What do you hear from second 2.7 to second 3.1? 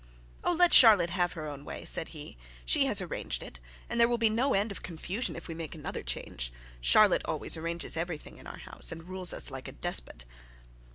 has